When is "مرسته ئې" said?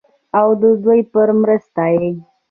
1.41-2.09